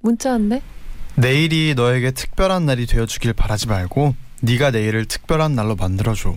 [0.00, 0.62] 문자 왔네.
[1.16, 6.36] 내일이 너에게 특별한 날이 되어주길 바라지 말고 네가 내일을 특별한 날로 만들어줘.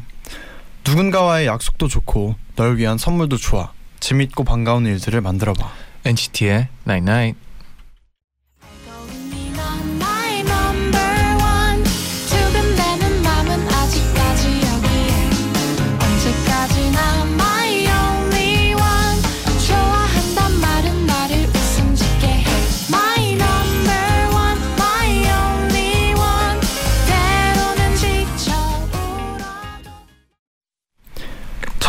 [0.86, 3.72] 누군가와의 약속도 좋고 널 위한 선물도 좋아.
[4.00, 5.72] 재밌고 반가운 일들을 만들어봐.
[6.06, 7.40] NCT의 Night Night.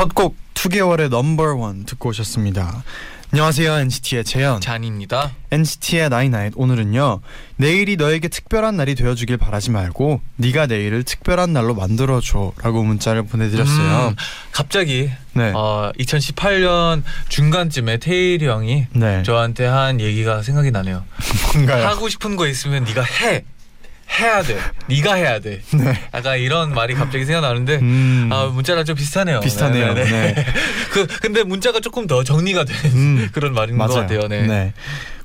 [0.04, 2.84] 첫곡 투개월의 Number One 듣고 오셨습니다.
[3.32, 4.60] 안녕하세요 NCT의 재현.
[4.60, 5.32] 쟈니입니다.
[5.50, 7.20] NCT의 나이나잇 오늘은요
[7.56, 14.08] 내일이 너에게 특별한 날이 되어주길 바라지 말고 네가 내일을 특별한 날로 만들어줘라고 문자를 보내드렸어요.
[14.08, 14.16] 음,
[14.52, 21.02] 갑자기 네, 어, 2018년 중간쯤에 태일이 형이 네, 저한테 한 얘기가 생각이 나네요.
[21.54, 21.86] 뭔가요?
[21.86, 23.44] 하고 싶은 거 있으면 네가 해.
[24.10, 24.58] 해야 돼.
[24.88, 25.60] 네가 해야 돼.
[25.74, 29.40] 네, 약간 이런 말이 갑자기 생각나는데 음, 아 문자랑 좀 비슷하네요.
[29.40, 29.94] 비슷하네요.
[29.94, 30.34] 네, 네, 네.
[30.34, 30.46] 네.
[30.92, 34.02] 그 근데 문자가 조금 더 정리가 된 음, 그런 말인 것 맞아요.
[34.02, 34.28] 같아요.
[34.28, 34.72] 네.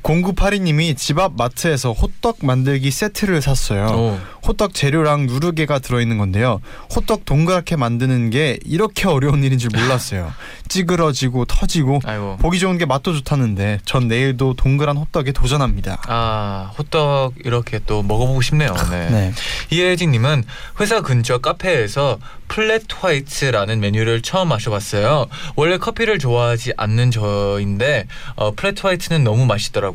[0.03, 3.86] 0982님이 집 앞 마트에서 호떡 만들기 세트를 샀어요.
[3.88, 4.19] 오.
[4.47, 6.61] 호떡 재료랑 누르개가 들어있는 건데요.
[6.95, 10.31] 호떡 동그랗게 만드는 게 이렇게 어려운 일인 줄 몰랐어요.
[10.69, 12.38] 찌그러지고 터지고 아이고.
[12.38, 16.02] 보기 좋은 게 맛도 좋다는데 전 내일도 동그란 호떡에 도전합니다.
[16.08, 18.73] 아 호떡 이렇게 또 먹어보고 싶네요.
[18.91, 19.09] 네.
[19.11, 19.34] 네.
[19.72, 20.44] 이혜진님은
[20.79, 25.28] 회사 근처 카페에서 flat white라는 메뉴를 처음 마셔봤어요.
[25.56, 29.88] 원래 커피를 좋아하지 않는 저인데 어, flat white는 너무 맛있더라고요.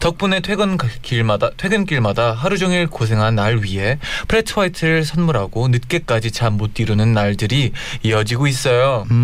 [0.00, 3.98] 덕분에 퇴근 길마다 퇴근길마다 하루 종일 고생한 날 위해
[4.28, 9.04] flat white를 선물하고 늦게까지 잠 못 이루는 날들이 이어지고 있어요.
[9.10, 9.16] 음,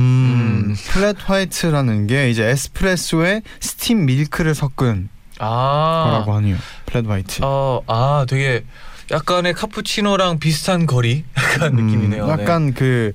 [0.71, 0.77] 음.
[0.91, 5.09] flat white라는 게 이제 에스프레소에 스팀 밀크를 섞은
[5.39, 6.57] 아, 거라고 하네요.
[6.87, 7.41] flat white.
[7.43, 8.65] 어, 아, 되게
[9.11, 12.27] 약간의 카푸치노랑 비슷한 거리 약간 음, 느낌이네요.
[12.27, 12.33] 네.
[12.33, 13.13] 약간 그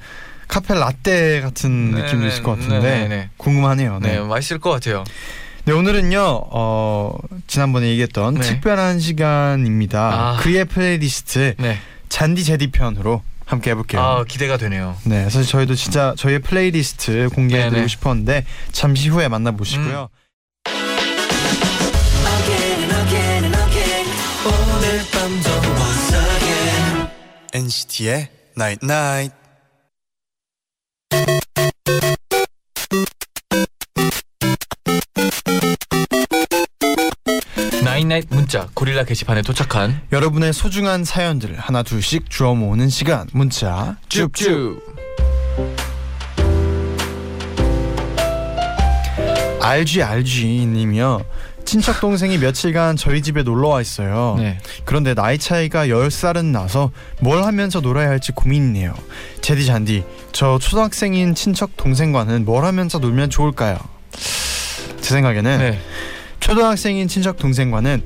[0.47, 3.29] 카페 라떼 같은 네, 느낌도 네, 있을 것 네, 같은데 네, 네.
[3.37, 3.99] 궁금하네요.
[3.99, 4.19] 네, 네.
[4.19, 5.03] 맛있을 것 같아요.
[5.67, 6.17] 네, 오늘은요.
[6.51, 7.17] 어,
[7.47, 8.39] 지난번에 얘기했던 네.
[8.39, 9.99] 특별한 시간입니다.
[9.99, 10.37] 아.
[10.39, 14.01] 그의 플레이리스트 네, 쟌디 재디 편으로 함께 해볼게요.
[14.01, 14.95] 아 기대가 되네요.
[15.03, 17.87] 네, 사실 저희도 진짜 저희의 플레이리스트 공개해드리고 네네.
[17.89, 20.07] 싶었는데 잠시 후에 만나보시고요.
[22.29, 22.87] Again
[27.53, 29.46] NCT의 Night Night.
[38.17, 44.97] 나인나잇 문자 고릴라 게시판에 도착한 여러분의 소중한 사연들 하나 둘씩 주워 모으는 시간 문자 쭉쭉.
[49.61, 51.23] 알지 알지 님이요.
[51.65, 54.35] 친척 동생이 며칠간 저희 집에 놀러 와 있어요.
[54.39, 54.57] 네.
[54.85, 58.93] 그런데 나이 차이가 10살은 나서 뭘 하면서 놀아야 할지 고민이네요.
[59.41, 63.77] 제디 잔디, 저 초등학생인 친척 동생과는 뭘 하면서 놀면 좋을까요?
[65.01, 65.79] 제 생각에는 네.
[66.39, 68.01] 초등학생인 친척 동생과는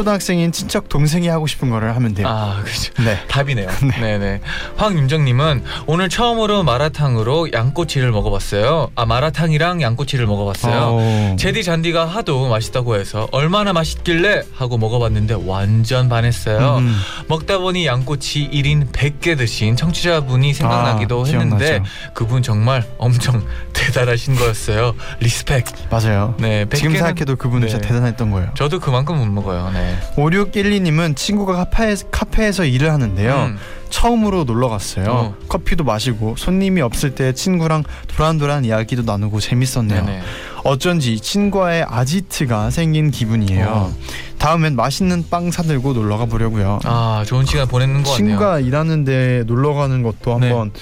[0.00, 2.26] 초등학생인 친척 동생이 하고 싶은 거를 하면 돼요.
[2.26, 2.90] 아 그죠.
[3.02, 3.18] 네.
[3.28, 3.68] 답이네요.
[4.00, 4.40] 네 네.
[4.76, 8.90] 황윤정 님은 오늘 처음으로 마라탕으로 양꼬치를 먹어 봤어요.
[8.94, 10.96] 아 마라탕이랑 양꼬치를 먹어 봤어요.
[10.98, 11.36] 어.
[11.38, 16.78] 재디 쟌디가 하도 맛있다고 해서 얼마나 맛있길래 하고 먹어 봤는데 완전 반했어요.
[16.78, 16.96] 음.
[17.28, 21.84] 먹다 보니 양꼬치 1인 100개 드신 청취자분이 생각나기도 아, 했는데 기억나죠.
[22.14, 23.44] 그분 정말 엄청
[23.74, 24.94] 대단하신 거였어요.
[25.20, 25.66] respect.
[25.90, 26.34] 맞아요.
[26.38, 27.70] 네, 지금 100개는 생각해도 그분은 네.
[27.70, 28.50] 진짜 대단했던 거예요.
[28.54, 29.70] 저도 그만큼 못 먹어요.
[29.74, 29.89] 네.
[30.16, 33.34] 5612님은 친구가 카페에, 카페에서 일을 하는데요.
[33.34, 33.58] 음.
[33.90, 35.06] 처음으로 놀러 갔어요.
[35.10, 35.34] 어.
[35.48, 40.04] 커피도 마시고 손님이 없을 때 친구랑 도란도란 이야기도 나누고 재밌었네요.
[40.04, 40.22] 네네.
[40.62, 43.66] 어쩐지 친구와의 아지트가 생긴 기분이에요.
[43.68, 43.94] 어.
[44.38, 46.80] 다음엔 맛있는 빵 사들고 놀러 가 보려고요.
[46.84, 48.16] 아 좋은 시간 보내는 것 같네요.
[48.16, 50.48] 친구가 일하는데 놀러 가는 것도 네.
[50.48, 50.72] 한번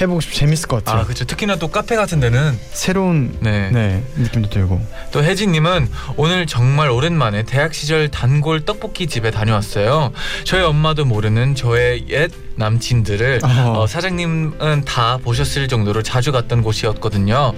[0.00, 1.02] 해보고 싶 재밌을 것 같아요.
[1.02, 1.24] 아 그렇죠.
[1.24, 3.70] 특히나 또 카페 같은 데는 새로운 네.
[3.70, 4.80] 네, 느낌도 들고.
[5.12, 10.12] 또 혜진님은 오늘 정말 오랜만에 대학 시절 단골 떡볶이 집에 다녀왔어요.
[10.44, 13.80] 저희 엄마도 모르는 저의 옛 남친들을 어.
[13.82, 17.52] 어, 사장님은 다 보셨을 정도로 자주 갔던 곳이었거든요.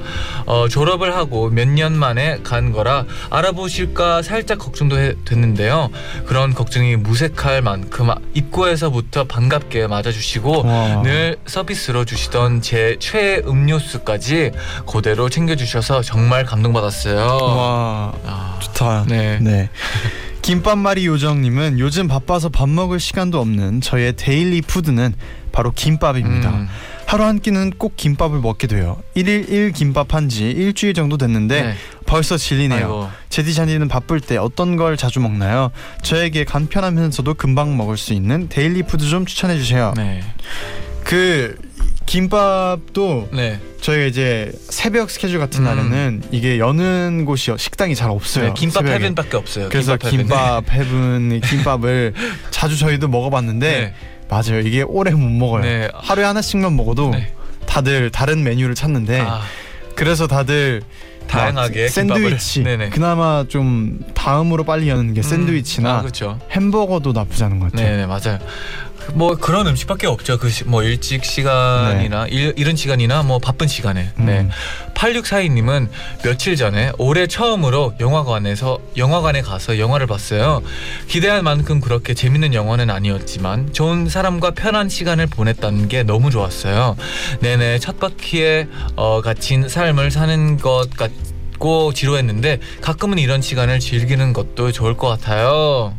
[0.46, 5.90] 어, 졸업을 하고 몇 년 만에 간 거라 알아보실까 살짝 걱정도 해- 됐는데요.
[6.26, 11.02] 그런 걱정이 무색할 만큼 입구에서부터 반갑게 맞아주시고 와.
[11.02, 14.52] 늘 서비스로 주시던 제 최애 음료수까지
[14.90, 17.16] 그대로 챙겨주셔서 정말 감동받았어요.
[17.26, 19.04] 와 아, 좋다.
[19.08, 19.38] 네.
[19.40, 19.68] 네.
[20.44, 25.14] 김밥말이 요정님은 요즘 바빠서 밥 먹을 시간도 없는 저의 daily food는
[25.52, 26.50] 바로 김밥입니다.
[26.50, 26.68] 음,
[27.06, 28.98] 하루 한 끼는 꼭 김밥을 먹게 돼요.
[29.16, 31.74] 1일 1 김밥 한 지 일주일 정도 됐는데 네.
[32.04, 32.78] 벌써 질리네요.
[32.84, 33.08] 아이고.
[33.30, 35.70] 재디 쟌디는 바쁠 때 어떤 걸 자주 먹나요?
[36.02, 39.94] 저에게 간편하면서도 금방 먹을 수 있는 daily food 좀 추천해 주세요.
[39.96, 40.22] 네.
[41.04, 41.56] 그
[42.14, 43.58] 김밥도 네.
[43.80, 45.64] 저희가 이제 새벽 스케줄 같은 음.
[45.64, 48.46] 날에는 이게 여는 곳이 식당이 잘 없어요.
[48.46, 49.04] 네, 김밥 새벽에.
[49.04, 49.68] heaven밖에 없어요.
[49.68, 50.20] 그래서 김밥 heaven.
[50.20, 52.14] 김밥 heaven 김밥을
[52.50, 53.94] 자주 저희도 먹어봤는데 네.
[54.28, 54.60] 맞아요.
[54.60, 55.62] 이게 오래 못 먹어요.
[55.62, 55.90] 네.
[55.92, 57.32] 하루에 하나씩만 먹어도 네.
[57.66, 59.40] 다들 다른 메뉴를 찾는데 아,
[59.96, 60.82] 그래서 다들
[61.26, 62.62] 다양하게 막 샌드위치.
[62.92, 66.38] 그나마 좀 다음으로 빨리 여는 게 음, 샌드위치나 아, 그렇죠.
[66.52, 67.90] 햄버거도 나쁘지 않은 것 같아요.
[67.90, 68.38] 네, 네, 맞아요.
[69.12, 70.38] 뭐 그런 음식밖에 없죠.
[70.38, 74.10] 그 뭐 일찍 시간이나 일, 이른 시간이나 뭐 바쁜 시간에.
[74.18, 74.26] 음.
[74.26, 74.48] 네.
[74.94, 75.88] 8642님은
[76.22, 80.62] 며칠 전에 올해 처음으로 영화관에서 영화관에 가서 영화를 봤어요.
[81.08, 86.96] 기대한 만큼 그렇게 재밌는 영화는 아니었지만 좋은 사람과 편한 시간을 보냈다는 게 너무 좋았어요.
[87.40, 94.72] 네네 첫 바퀴에 어, 갇힌 삶을 사는 것 같고 지루했는데 가끔은 이런 시간을 즐기는 것도
[94.72, 95.94] 좋을 것 같아요.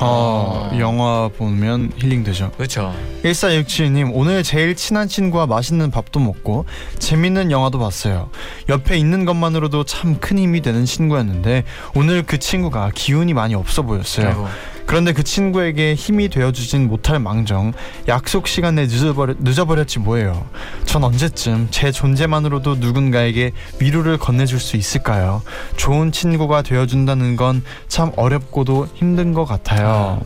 [0.00, 0.78] 어, 아.
[0.78, 2.50] 영화 보면 힐링 되죠.
[2.56, 2.94] 그렇죠.
[3.24, 6.64] 1467님 오늘 제일 친한 친구와 맛있는 밥도 먹고
[6.98, 8.30] 재밌는 영화도 봤어요.
[8.68, 11.64] 옆에 있는 것만으로도 참 큰 힘이 되는 친구였는데
[11.94, 14.28] 오늘 그 친구가 기운이 많이 없어 보였어요.
[14.28, 14.48] 아이고.
[14.90, 17.72] 그런데 그 친구에게 힘이 되어주진 못할 망정
[18.08, 20.44] 약속 시간에 늦어버려, 늦어버렸지 뭐예요.
[20.84, 25.42] 전 언제쯤 제 존재만으로도 누군가에게 위로를 건네줄 수 있을까요?
[25.76, 30.20] 좋은 친구가 되어준다는 건 참 어렵고도 힘든 것 같아요.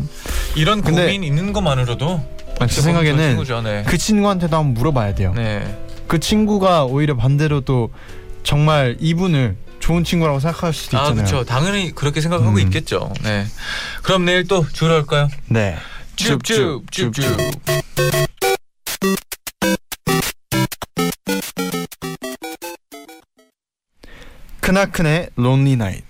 [0.57, 2.23] 이런 근데- 고민 있는 것만으로도
[2.59, 3.61] 아, 제 생각에는 친구죠.
[3.61, 3.83] 네.
[3.87, 5.35] 그 친구한테도 한번 물어봐야 돼요.
[5.37, 5.77] 네.
[6.07, 7.91] 그 친구가 오히려 반대로 또
[8.45, 11.27] 정말 이분을 좋은 친구라고 생각할 수도 아 있잖아요.
[11.27, 11.45] 그렇죠.
[11.45, 12.59] 당연히 그렇게 생각하고 음.
[12.59, 13.13] 있겠죠.
[13.23, 13.45] 네.
[14.03, 15.29] 그럼 내일 또 주로 할까요?
[15.49, 15.77] 네.
[16.17, 17.23] 쭈쭈쭈쭈.
[24.63, 26.03] 크나큰의 론리 나잇.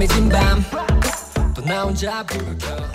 [0.00, 0.64] 까매진 밤
[1.52, 2.90] 또 나 혼자 부를까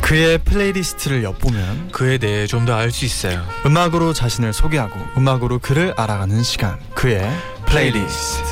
[0.00, 3.44] 그의 플레이리스트를 엿보면 그에 대해 좀 더 알 수 있어요.
[3.66, 6.78] 음악으로 자신을 소개하고 음악으로 그를 알아가는 시간.
[6.94, 7.30] 그의
[7.66, 8.42] 플레이리스트.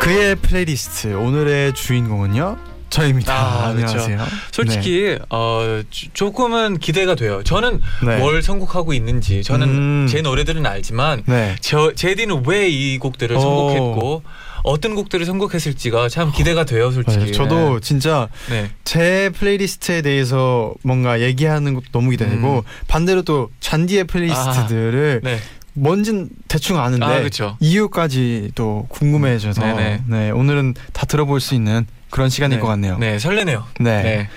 [0.00, 2.56] 그의 플레이리스트 오늘의 주인공은요
[2.90, 3.34] 저입니다.
[3.34, 3.98] 아, 그렇죠.
[4.00, 4.26] 안녕하세요.
[4.52, 7.42] 솔직히 어 조- 조금은 기대가 돼요.
[7.44, 8.18] 저는 네.
[8.18, 10.06] 뭘 선곡하고 있는지 저는 음.
[10.08, 11.56] 제 노래들은 알지만 네.
[11.60, 13.40] 저 재디는 왜 이 곡들을 오.
[13.40, 14.22] 선곡했고
[14.64, 17.18] 어떤 곡들을 선곡했을지가 참 기대가 돼요, 솔직히.
[17.18, 17.32] 맞아요.
[17.32, 18.70] 저도 진짜 네.
[18.84, 25.38] 제 플레이리스트에 대해서 뭔가 얘기하는 것도 너무 기대되고 반대로 또 쟌디의 플레이리스트들을 네.
[25.74, 27.56] 뭔진 대충 아는데 아.
[27.60, 29.62] 이유까지 또 궁금해져서.
[30.06, 32.60] 네, 오늘은 다 들어볼 수 있는 그런 시간일 네.
[32.60, 32.98] 것 같네요.
[32.98, 33.64] 네, 설레네요.
[33.80, 34.02] 네.
[34.02, 34.28] 네.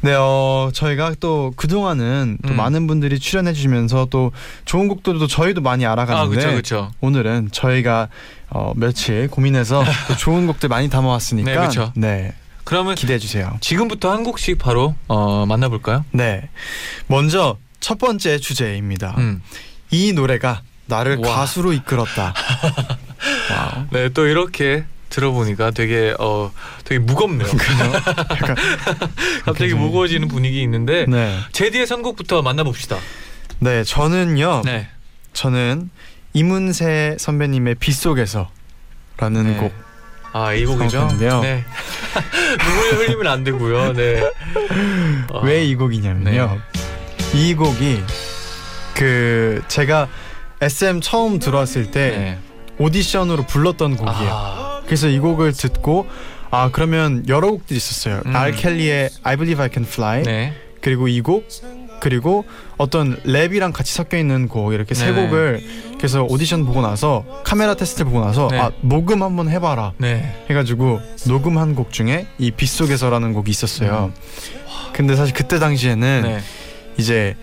[0.00, 2.56] 네, 어, 저희가 또 그동안은 또 음.
[2.56, 4.30] 많은 분들이 출연해 주시면서 또
[4.64, 6.50] 좋은 곡들도 저희도 많이 아, 알아가는데 그렇죠.
[6.50, 6.90] 그렇죠.
[7.00, 8.08] 오늘은 저희가
[8.50, 11.92] 어, 며칠 고민해서 또 좋은 곡들 많이 담아왔으니까 네, 그쵸.
[11.96, 13.56] 네, 그러면 기대해 주세요.
[13.60, 16.04] 지금부터 한 곡씩 바로 어, 만나볼까요?
[16.12, 16.48] 네.
[17.08, 19.14] 먼저 첫 번째 주제입니다.
[19.18, 19.42] 음.
[19.90, 21.36] 이 노래가 나를 와.
[21.36, 22.34] 가수로 이끌었다.
[23.90, 26.50] 네, 또 이렇게 들어보니까 되게 어
[26.84, 27.48] 되게 무겁네요.
[29.44, 31.38] 갑자기 좀- 무거워지는 분위기 있는데 네.
[31.52, 32.96] 제디의 선곡부터 만나봅시다.
[33.60, 34.62] 네, 저는요.
[34.64, 34.88] 네.
[35.32, 35.90] 저는
[36.34, 38.48] 이문세 선배님의 빗속에서라는
[39.44, 39.56] 네.
[39.56, 39.72] 곡.
[40.32, 41.08] 아, 이 곡이죠.
[41.18, 41.28] 네.
[42.60, 43.92] 눈물 흘리면 안 되고요.
[43.94, 44.22] 네.
[45.30, 46.58] 어, 왜이 곡이냐면요.
[47.34, 48.02] 이 곡이
[48.94, 50.08] 그 제가
[50.60, 52.38] SM 처음 들어왔을 때 네.
[52.78, 54.30] 오디션으로 불렀던 곡이에요.
[54.30, 54.57] 아,
[54.88, 56.06] 그래서 이 곡을 듣고
[56.50, 58.22] 아 그러면 여러 곡들이 있었어요.
[58.26, 58.34] 음.
[58.34, 60.54] R 켈리의 I Believe I Can Fly 네.
[60.80, 61.46] 그리고 이 곡
[62.00, 62.44] 그리고
[62.76, 65.26] 어떤 랩이랑 같이 섞여 있는 곡 이렇게 세 네네.
[65.26, 65.60] 곡을
[65.98, 68.58] 그래서 오디션 보고 나서 카메라 테스트 보고 나서 네.
[68.58, 70.44] 아 녹음 한번 해봐라 네.
[70.48, 74.12] 해가지고 녹음한 곡 중에 이 빗속에서라는 곡이 있었어요.
[74.92, 76.38] 근데 사실 그때 당시에는 네.
[76.98, 77.36] 이제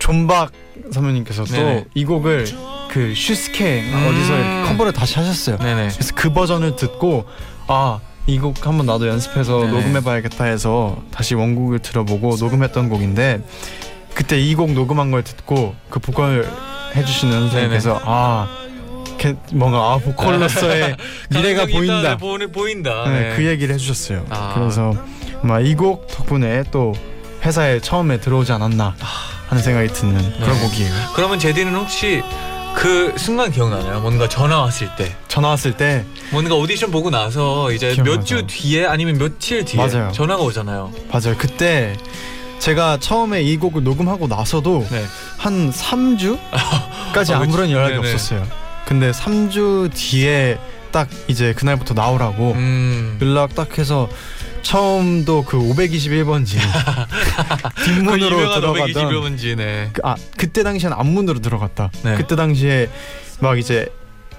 [0.00, 0.50] 존박
[0.92, 1.84] 선배님께서 네네.
[1.94, 2.46] 또이 곡을
[2.90, 4.06] 그 슈스케 음.
[4.08, 5.58] 어디서 이렇게 커버를 다시 하셨어요.
[5.58, 5.90] 네네.
[5.92, 7.24] 그래서 그 버전을 듣고
[7.68, 9.72] 아 이 곡 한번 나도 연습해서 네네.
[9.72, 13.40] 녹음해봐야겠다 해서 다시 원곡을 들어보고 녹음했던 곡인데
[14.14, 16.46] 그때 이 곡 녹음한 걸 듣고 그 보컬
[16.94, 20.96] 해주시는 선생님께서 아걔 뭔가 아 보컬로서의
[21.30, 21.66] 미래가.
[21.66, 23.04] 보인다 네, 보인다.
[23.08, 23.36] 네, 네.
[23.36, 24.26] 그 얘기를 해주셨어요.
[24.30, 24.52] 아.
[24.54, 24.94] 그래서
[25.42, 26.92] 아마 이 곡 덕분에 또
[27.44, 28.94] 회사에 처음에 들어오지 않았나
[29.48, 30.60] 하는 생각이 드는 그런 네.
[30.68, 30.92] 곡이에요.
[31.16, 32.22] 그러면 제디는 혹시
[32.74, 34.00] 그 순간 기억나나요?
[34.00, 38.18] 뭔가 전화 왔을 때, 전화 왔을 때 뭔가 오디션 보고 나서 이제 기억나죠.
[38.36, 40.12] 몇주 뒤에 아니면 며칠 뒤에 맞아요.
[40.12, 40.90] 전화가 오잖아요.
[41.12, 41.36] 맞아요.
[41.36, 41.96] 그때
[42.58, 45.04] 제가 처음에 이 곡을 녹음하고 나서도 네.
[45.36, 46.38] 한 3주까지
[47.32, 47.72] 아, 아무런 그치.
[47.72, 48.12] 연락이 네네.
[48.12, 48.46] 없었어요.
[48.86, 50.58] 근데 3주 뒤에
[50.90, 53.18] 딱 이제 그날부터 나오라고 음.
[53.20, 54.08] 연락 딱 해서
[54.62, 56.56] 처음도 그 521번지
[57.76, 59.90] 그 뒷문으로 유명한 들어가던 521번지 네.
[59.92, 61.90] 그- 아 그때 당시엔 앞문으로 들어갔다.
[62.02, 62.16] 네.
[62.16, 62.88] 그때 당시에
[63.40, 63.88] 막 이제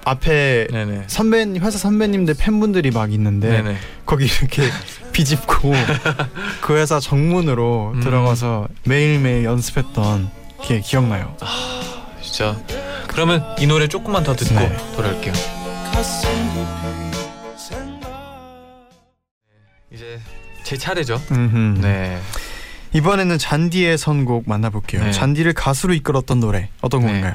[0.04, 1.04] 앞에 네네.
[1.06, 3.76] 선배님 회사 선배님들 팬분들이 막 있는데 네네.
[4.06, 4.62] 거기 이렇게
[5.12, 5.72] 비집고
[6.60, 8.00] 그 회사 정문으로 음.
[8.00, 10.30] 들어가서 매일매일 연습했던
[10.64, 11.36] 게 기억나요.
[12.22, 12.56] 진짜.
[13.08, 14.76] 그러면 이 노래 조금만 더 듣고 네.
[14.96, 15.32] 돌아올게요.
[19.94, 20.20] 이제
[20.62, 21.20] 제 차례죠.
[21.30, 21.80] 음흠.
[21.80, 22.20] 네.
[22.94, 25.04] 이번에는 잔디의 선곡 만나볼게요.
[25.04, 25.10] 네.
[25.12, 27.06] 잔디를 가수로 이끌었던 노래 어떤 네.
[27.08, 27.34] 곡인가요?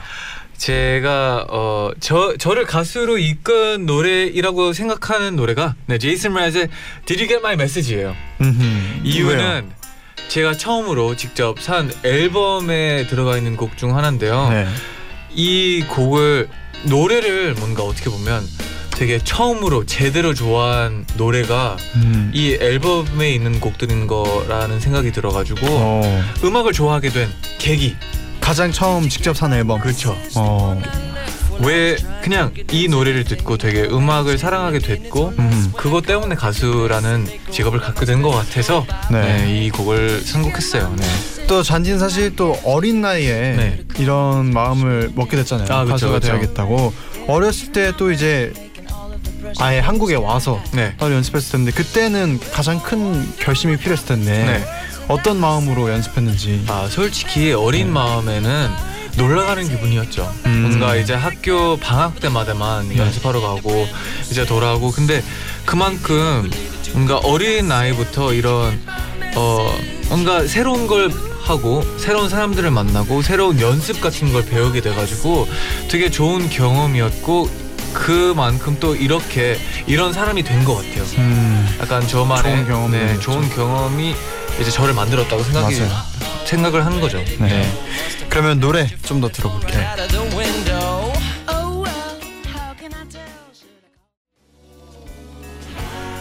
[0.57, 6.67] 제가 어 저 저를 가수로 이끈 노래이라고 생각하는 노래가 네 제이슨 라즈의
[7.05, 8.15] Did You Get My Message예요.
[8.41, 9.01] 음흠.
[9.03, 9.71] 이유는
[10.29, 14.49] 제가 처음으로 직접 산 앨범에 들어가 있는 곡 중 하나인데요.
[14.49, 14.67] 네.
[15.31, 16.49] 이 곡을
[16.83, 18.43] 노래를 뭔가 어떻게 보면
[18.97, 22.31] 되게 처음으로 제대로 좋아한 노래가 음.
[22.33, 27.95] 이 앨범에 있는 곡들인 거라는 생각이 들어가지고 어, 음악을 좋아하게 된 계기
[28.41, 29.79] 가장 처음 직접 산 앨범.
[29.81, 30.17] 그렇죠.
[30.35, 30.81] 어.
[31.59, 35.71] 왜 그냥 이 노래를 듣고 되게 음악을 사랑하게 됐고 음.
[35.75, 39.21] 그것 때문에 가수라는 직업을 갖게 된 것 같아서 네.
[39.45, 40.95] 네, 이 곡을 선곡했어요.
[40.97, 41.45] 네.
[41.47, 43.83] 또 잔디는 사실 또 어린 나이에 네.
[43.99, 45.67] 이런 마음을 먹게 됐잖아요.
[45.69, 46.27] 아, 그쵸, 가수가 그쵸.
[46.27, 46.93] 돼야겠다고.
[47.27, 48.53] 어렸을 때 또 이제
[49.59, 50.93] 아예 한국에 와서 네.
[50.97, 54.65] 따로 연습했을 텐데 그때는 가장 큰 결심이 필요했을 텐데 네.
[55.07, 56.65] 어떤 마음으로 연습했는지.
[56.67, 58.69] 아 솔직히 어린 마음에는
[59.17, 60.33] 놀러가는 기분이었죠.
[60.43, 60.49] 네.
[60.49, 60.61] 음.
[60.63, 62.97] 뭔가 이제 학교 방학 때마다만 네.
[62.97, 63.87] 연습하러 가고
[64.29, 65.23] 이제 돌아오고 근데
[65.65, 66.49] 그만큼
[66.93, 68.79] 뭔가 어린 나이부터 이런
[69.35, 69.77] 어
[70.09, 75.47] 뭔가 새로운 걸 하고 새로운 사람들을 만나고 새로운 연습 같은 걸 배우게 돼가지고
[75.89, 77.66] 되게 좋은 경험이었고
[77.97, 81.03] 그만큼 또 이렇게 이런 사람이 된 것 같아요.
[81.17, 81.77] 음.
[81.81, 83.19] 약간 저만의 좋은 경험이 네.
[83.19, 84.15] 좋은 경험이
[84.61, 85.91] 이제 저를 만들었다고 생각이 맞아요.
[86.45, 87.17] 생각을 하는 거죠.
[87.39, 87.71] 네.
[88.29, 89.81] 그러면 노래 좀 더 들어볼게요.
[91.49, 91.83] Oh?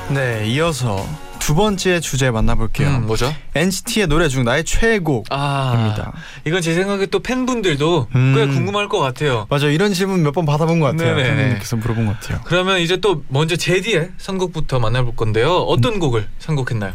[0.09, 1.05] 네, 이어서
[1.47, 2.89] 두 번째 주제 만나볼게요.
[2.89, 3.33] 음, 뭐죠?
[3.55, 5.29] NCT의 노래 중 나의 최애곡입니다.
[5.31, 6.13] 아,
[6.45, 8.35] 이건 제 생각에 또 팬분들도 음.
[8.35, 9.47] 꽤 궁금할 것 같아요.
[9.49, 11.17] 맞아, 이런 질문 몇 번 받아본 것 같아요.
[11.25, 12.41] 선생님께서 물어본 것 같아요.
[12.47, 15.55] 그러면 이제 또 먼저 제디의 선곡부터 만나볼 건데요.
[15.59, 16.93] 어떤 곡을 선곡했나요?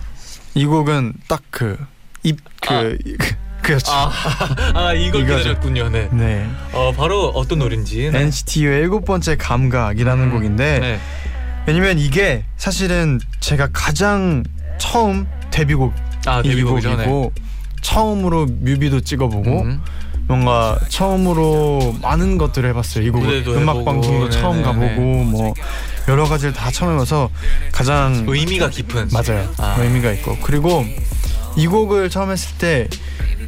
[0.55, 1.77] 이 곡은 딱 그
[2.23, 2.83] 입그 아.
[3.63, 3.89] 그렇죠.
[3.91, 4.11] 아,
[4.73, 5.21] 아 이걸.
[5.27, 5.87] 기다렸군요.
[5.89, 6.09] 네.
[6.11, 6.49] 네.
[6.73, 8.09] 어, 바로 어떤 노래인지.
[8.11, 8.21] 네.
[8.23, 10.99] NCT의 일곱 번째 감각이라는 음, 곡인데 네.
[11.65, 14.43] 왜냐면 이게 사실은 제가 가장
[14.77, 15.93] 처음 데뷔곡
[16.25, 16.95] 아, 이 데뷔곡이죠.
[16.97, 17.29] 네.
[17.81, 19.81] 처음으로 뮤비도 찍어보고 음.
[20.27, 23.05] 뭔가 처음으로 많은 것들을 해봤어요.
[23.05, 24.89] 이 곡을 음악 방송도 처음 네네네.
[24.95, 25.53] 가보고 뭐
[26.07, 27.29] 여러 가지를 다 처음 해봐서
[27.71, 29.09] 가장 의미가 깊은.
[29.11, 29.49] 맞아요.
[29.57, 29.75] 아.
[29.79, 30.85] 의미가 있고 그리고
[31.57, 32.87] 이 곡을 처음 했을 때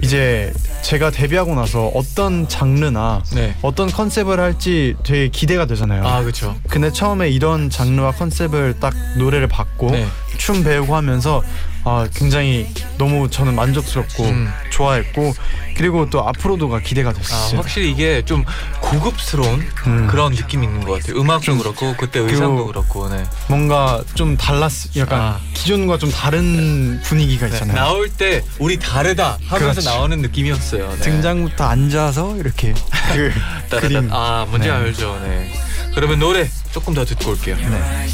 [0.02, 0.52] 이제
[0.84, 3.56] 제가 데뷔하고 나서 어떤 장르나 네.
[3.62, 6.06] 어떤 컨셉을 할지 되게 기대가 되잖아요.
[6.06, 6.56] 아, 그렇죠.
[6.70, 10.06] 근데 처음에 이런 장르와 컨셉을 딱 노래를 받고 네.
[10.38, 11.42] 춤 배우고 하면서
[11.86, 14.50] 아 굉장히 너무 저는 만족스럽고 음.
[14.72, 15.34] 좋아했고
[15.76, 17.58] 그리고 또 앞으로도가 기대가 아, 됐어요.
[17.60, 18.44] 확실히 이게 좀
[18.82, 20.08] 고급스러운 음.
[20.08, 21.20] 그런 느낌이 있는 것 같아요.
[21.20, 23.10] 음악도 그렇고 그때 의상도 그렇고.
[23.10, 23.24] 네.
[23.48, 25.40] 뭔가 좀 달랐 약간 아.
[25.54, 27.76] 기존과 좀 다른 분위기가 네, 있잖아요.
[27.76, 29.86] 나올 때 우리 다르다 하면서 그렇지.
[29.88, 30.90] 나오는 느낌이었어요.
[30.90, 30.98] 네.
[30.98, 32.74] 등장부터 앉아서 이렇게
[33.14, 33.32] 그
[33.82, 34.10] 그림.
[34.12, 34.74] 아 뭔지 네.
[34.74, 35.20] 알죠.
[35.24, 35.52] 네.
[35.96, 37.56] 그러면 노래 조금 더 듣고 올게요.
[37.56, 38.08] 네.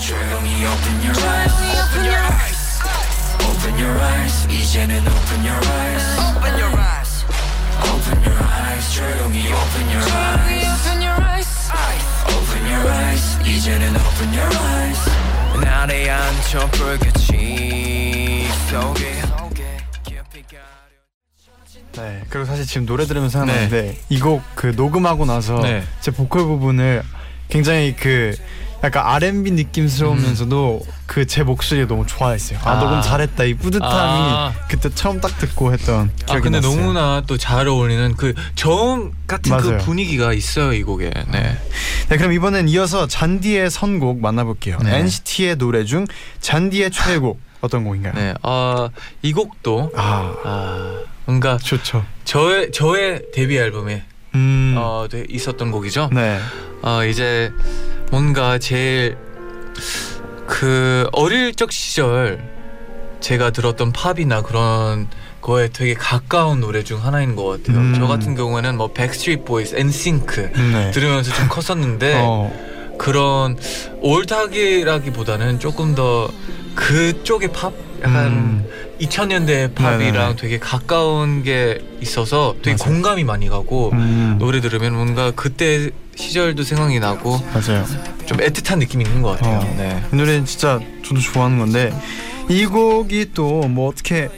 [0.00, 0.64] Join me
[3.60, 7.24] open your eyes 이제는 open your eyes open your eyes
[7.92, 11.70] open your eyes 조용히 open your eyes open your eyes
[12.28, 15.10] open your eyes 이제는 open your eyes
[15.62, 19.20] 나를 안쳐 불빛이 속에
[21.92, 22.22] 네.
[22.30, 25.82] 그리고 사실 지금 노래 들으면서 생각나는데 이 곡 그 녹음하고 나서 네.
[26.00, 27.02] 제 보컬 부분을
[27.50, 28.34] 굉장히 그
[28.82, 32.58] 약간 R&B 느낌스러우면서도 그제 목소리가 너무 좋아했어요.
[32.62, 32.80] 아, 아.
[32.80, 34.54] 녹음 잘했다 이 뿌듯함이 아.
[34.70, 36.80] 그때 처음 딱 듣고 했던 기억이 아 근데 났어요.
[36.80, 39.62] 너무나 또 잘 어울리는 그 저음 같은 맞아요.
[39.62, 41.10] 그 분위기가 있어요 이 곡에.
[41.30, 41.58] 네.
[42.08, 44.78] 네, 그럼 이번엔 이어서 잔디의 선곡 만나볼게요.
[44.82, 44.98] 네.
[45.00, 46.06] NCT의 노래 중
[46.40, 48.14] 잔디의 최애곡 어떤 곡인가요?
[48.14, 48.34] 네.
[48.42, 52.04] 아이 곡도 아, 아 뭔가 좋죠.
[52.24, 54.04] 저의 저의 데뷔 앨범에
[54.36, 56.08] 음, 어, 네, 있었던 곡이죠.
[56.12, 56.38] 네,
[56.82, 57.52] 어 이제
[58.10, 59.16] 뭔가 제일
[60.46, 62.42] 그 어릴 적 시절
[63.20, 65.08] 제가 들었던 팝이나 그런
[65.42, 67.78] 거에 되게 가까운 노래 중 하나인 것 같아요.
[67.78, 67.94] 음.
[67.96, 70.90] 저 같은 경우에는 뭐 백스트리트 보이스, 엔싱크 네.
[70.90, 73.56] 들으면서 좀 컸었는데 어, 그런
[74.00, 76.30] 올드하기라기보다는 조금 더
[76.74, 77.72] 그쪽의 팝
[78.02, 78.66] 약간 음,
[79.00, 80.36] 2000년대 팝이랑 네네네.
[80.36, 82.92] 되게 가까운 게 있어서 되게 맞아요.
[82.94, 85.90] 공감이 많이 가고 음, 노래 들으면 뭔가 그때
[86.20, 87.84] 시절도 생각이 나고 맞아요.
[88.26, 89.58] 좀 애틋한 느낌이 있는 것 같아요.
[89.58, 89.74] 어.
[89.76, 90.02] 네.
[90.12, 91.92] 이 노래는 진짜 저도 좋아하는 건데
[92.48, 94.28] 이 곡이 또 뭐 어떻게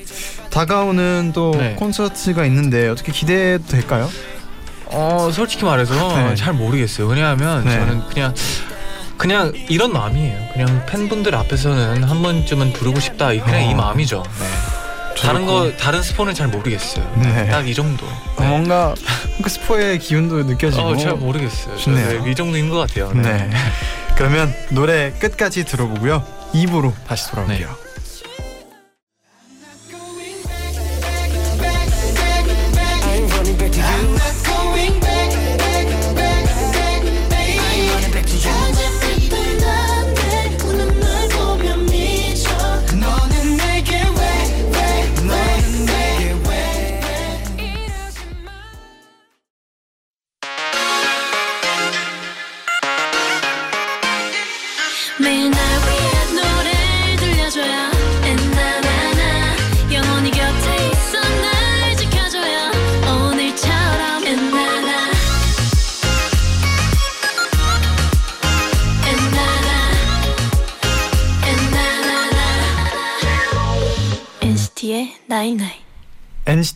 [0.51, 1.75] 다가오는 또 네.
[1.79, 4.09] 콘서트가 있는데 어떻게 기대해도 될까요?
[4.87, 6.35] 어 솔직히 말해서 네.
[6.35, 7.07] 잘 모르겠어요.
[7.07, 7.73] 왜냐하면 네.
[7.73, 8.35] 저는 그냥
[9.17, 10.49] 그냥 이런 마음이에요.
[10.53, 13.29] 그냥 팬분들 앞에서는 한 번쯤은 부르고 싶다.
[13.29, 13.77] 그냥 이 어.
[13.77, 14.23] 마음이죠.
[14.23, 14.47] 네.
[15.23, 17.11] 다른 거 다른 스포는 잘 모르겠어요.
[17.17, 17.49] 네.
[17.49, 18.07] 딱 이 정도.
[18.37, 18.95] 어, 뭔가
[19.43, 21.77] 그 스포의 기운도 느껴지고 어, 잘 모르겠어요.
[21.77, 22.25] 좋네요.
[22.25, 23.13] 네, 이 정도인 것 같아요.
[23.15, 23.51] 네.
[24.17, 26.23] 그러면 노래 끝까지 들어보고요.
[26.55, 27.69] 2부로 다시 돌아올게요.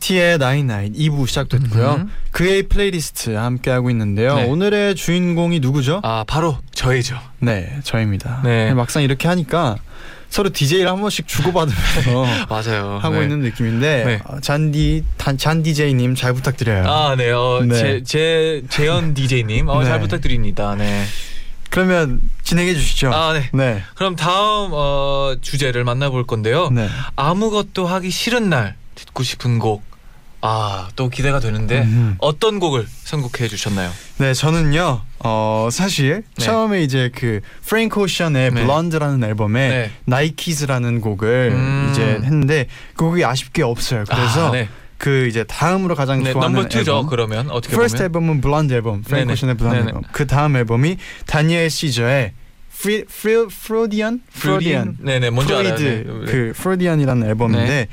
[0.06, 1.94] NCT의 나인나인 2부 시작됐고요.
[1.94, 2.12] 음.
[2.30, 4.36] 그의 플레이리스트 함께 하고 있는데요.
[4.36, 4.44] 네.
[4.44, 6.00] 오늘의 주인공이 누구죠?
[6.04, 7.18] 아 바로 저희죠.
[7.40, 8.42] 네, 저입니다.
[8.44, 8.72] 네.
[8.74, 9.76] 막상 이렇게 하니까
[10.28, 12.98] 서로 DJ를 한 번씩 주고받으면서 맞아요.
[13.00, 13.22] 하고 네.
[13.22, 14.20] 있는 느낌인데 네.
[14.24, 16.88] 어, 쟌디 쟌, 쟌 DJ님 잘 부탁드려요.
[16.88, 17.30] 아, 네.
[17.30, 17.74] 어, 네.
[17.74, 19.88] 제, 제 재현 DJ님, 어, 네.
[19.88, 20.74] 잘 부탁드립니다.
[20.76, 21.04] 네.
[21.70, 23.12] 그러면 진행해 주시죠.
[23.12, 23.50] 아, 네.
[23.52, 23.82] 네.
[23.96, 26.70] 그럼 다음 어, 주제를 만나볼 건데요.
[26.70, 26.88] 네.
[27.16, 29.95] 아무것도 하기 싫은 날 듣고 싶은 곡.
[30.48, 32.14] 아, 또 기대가 되는데 음흠.
[32.18, 33.90] 어떤 곡을 선곡해 주셨나요?
[34.18, 35.00] 네, 저는요.
[35.18, 36.44] 어, 사실 네.
[36.44, 38.60] 처음에 이제 그 프랭크 오션의 네.
[38.62, 39.90] Blonde라는 앨범에 네.
[40.04, 41.88] Nikes라는 곡을 음.
[41.90, 44.04] 이제 했는데 그 곡이 아쉽게 없어요.
[44.08, 44.68] 그래서 아, 네.
[44.98, 46.78] 그 이제 다음으로 가장 네, 좋아하는 넘버 2죠.
[46.78, 49.32] 앨범 그러면 어떻게 First 보면 앨범은 Blonde 앨범, 프랭크 네네.
[49.32, 49.88] 오션의 Blonde 네네.
[49.88, 50.02] 앨범.
[50.12, 52.32] 그 다음 앨범이 다니엘 시저의
[52.78, 55.30] 프리 프리 Freudian Freudian 네, 네.
[55.30, 55.74] 뭔지 알아요.
[55.74, 56.04] 네.
[56.04, 57.88] 그 Freudian이라는 앨범인데 네.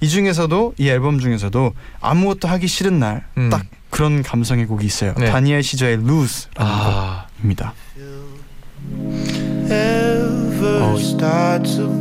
[0.00, 3.50] 이 중에서도 이 앨범 중에서도 아무것도 하기 싫은 날딱 음.
[3.90, 5.14] 그런 감성의 곡이 있어요.
[5.18, 5.26] 네.
[5.30, 7.74] 다니엘 시저의 Loose라는 아, 곡입니다.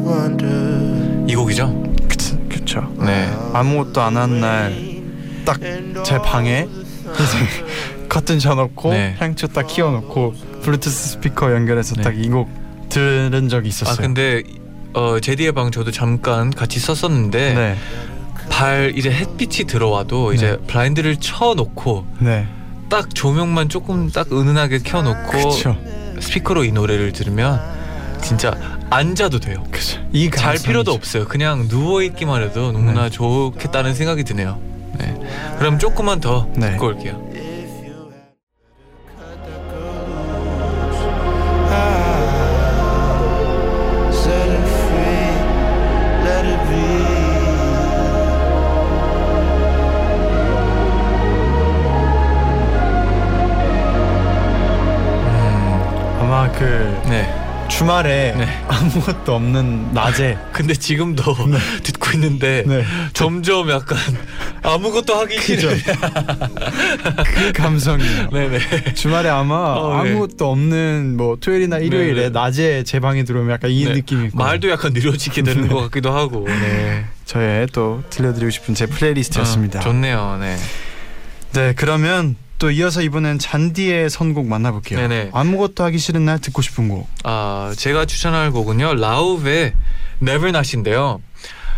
[0.05, 1.83] wonder 이 곡이죠?
[2.07, 2.95] 그쵸, 그쵸.
[2.99, 3.29] 네.
[3.53, 4.71] 아무것도 안 한 날
[5.45, 5.59] 딱
[6.03, 6.67] 제 방에
[8.09, 9.15] 커튼 쳐놓고 네.
[9.19, 10.33] 향초 딱 키워놓고
[10.63, 12.01] 블루투스 스피커 연결해서 네.
[12.03, 12.49] 딱이 곡
[12.89, 13.93] 들은 적이 있었어요.
[13.93, 14.43] 아, 근데
[14.93, 17.75] 어, 제디의 방 저도 잠깐 같이 썼었는데 네,
[18.49, 22.47] 발 이제 햇빛이 들어와도 이제 블라인드를 쳐놓고 네,
[22.89, 25.77] 딱 조명만 조금 딱 은은하게 켜놓고 그쵸,
[26.19, 27.61] 스피커로 이 노래를 들으면
[28.21, 28.53] 진짜
[28.89, 29.63] 앉아도 돼요.
[29.69, 29.99] 그쵸.
[30.13, 30.63] 이 잘 감성이죠.
[30.63, 31.25] 필요도 없어요.
[31.25, 33.09] 그냥 누워 있기만 해도 너무나 네.
[33.09, 34.57] 좋겠다는 생각이 드네요.
[34.97, 35.15] 네.
[35.59, 36.71] 그럼 조금만 더 네.
[36.71, 37.26] 듣고 올게요.
[57.77, 58.63] 주말에 네.
[58.67, 61.21] 아무것도 없는 낮에 근데 지금도
[61.83, 62.83] 듣고 있는데 네.
[63.13, 63.99] 점점 약간
[64.63, 65.69] 아무것도 하기 그죠.
[65.75, 65.93] 싫은.
[67.35, 68.29] 그 감성이에요.
[68.31, 68.93] 네네.
[68.95, 70.09] 주말에 아마 어, 네.
[70.09, 72.29] 아무것도 없는 뭐 토요일이나 일요일에 네, 네.
[72.29, 73.93] 낮에 제 방에 들어오면 약간 이 네.
[73.93, 76.45] 느낌이 말도 약간 느려지게 되는 것 같기도 하고.
[76.49, 77.05] 네.
[77.25, 79.81] 저의 또 들려드리고 싶은 제 플레이리스트였습니다.
[79.81, 80.37] 어, 좋네요.
[80.41, 80.57] 네.
[81.53, 84.99] 네 그러면 또 이어서 이번엔 잔디의 선곡 만나볼게요.
[84.99, 85.29] 네네.
[85.33, 87.07] 아무것도 하기 싫은 날 듣고 싶은 곡.
[87.23, 89.73] 아 제가 추천할 곡은요 라우브의
[90.21, 91.21] Never Not인데요.